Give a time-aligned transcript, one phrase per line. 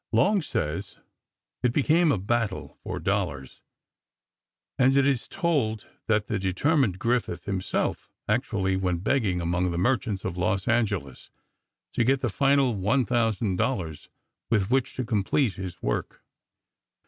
[0.11, 0.97] Long says:
[1.61, 3.61] It became a battle for dollars,
[4.79, 10.25] and it is told that the determined Griffith himself actually went begging among the merchants
[10.25, 11.29] of Los Angeles
[11.93, 14.09] to get the final one thousand dollars
[14.49, 16.23] with which to complete his work.